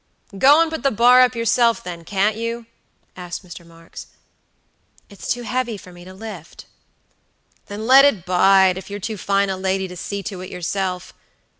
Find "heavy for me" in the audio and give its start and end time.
5.43-6.03